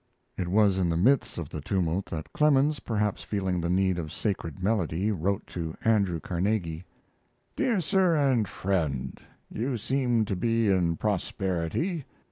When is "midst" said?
0.97-1.37